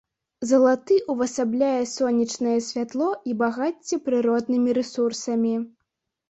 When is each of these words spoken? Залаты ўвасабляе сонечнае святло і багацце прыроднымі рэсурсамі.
Залаты 0.51 0.95
ўвасабляе 1.13 1.83
сонечнае 1.97 2.55
святло 2.69 3.11
і 3.33 3.37
багацце 3.43 4.01
прыроднымі 4.09 4.69
рэсурсамі. 4.79 5.55